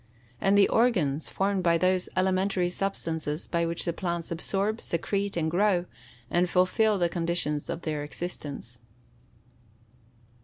And 0.41 0.57
of 0.57 0.65
organs, 0.71 1.29
formed 1.29 1.61
by 1.61 1.77
those 1.77 2.09
elementary 2.17 2.69
substances, 2.69 3.45
by 3.45 3.67
which 3.67 3.85
the 3.85 3.93
plants 3.93 4.31
absorb, 4.31 4.81
secrete, 4.81 5.37
and 5.37 5.51
grow, 5.51 5.85
and 6.27 6.49
fulfil 6.49 6.97
the 6.97 7.07
conditions 7.07 7.69
of 7.69 7.83
their 7.83 8.03
existence. 8.03 8.79